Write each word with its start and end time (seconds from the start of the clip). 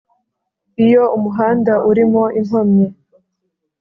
iyo 0.85 1.03
umuhanda 1.17 1.73
urimo 1.89 2.23
inkomyi 2.39 2.87